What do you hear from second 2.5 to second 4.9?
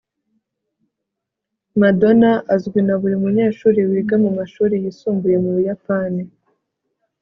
azwi na buri munyeshuri wiga mu mashuri